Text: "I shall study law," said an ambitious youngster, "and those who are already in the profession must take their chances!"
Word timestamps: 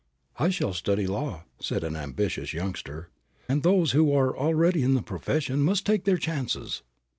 "I 0.39 0.49
shall 0.49 0.73
study 0.73 1.05
law," 1.05 1.43
said 1.59 1.83
an 1.83 1.95
ambitious 1.95 2.53
youngster, 2.53 3.11
"and 3.47 3.61
those 3.61 3.91
who 3.91 4.11
are 4.11 4.35
already 4.35 4.81
in 4.81 4.95
the 4.95 5.03
profession 5.03 5.61
must 5.61 5.85
take 5.85 6.05
their 6.05 6.17
chances!" 6.17 6.81